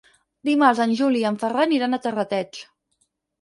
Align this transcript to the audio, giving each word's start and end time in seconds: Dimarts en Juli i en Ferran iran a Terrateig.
Dimarts 0.47 0.79
en 0.85 0.93
Juli 1.01 1.21
i 1.25 1.27
en 1.31 1.37
Ferran 1.43 1.77
iran 1.77 1.99
a 1.99 2.01
Terrateig. 2.07 2.63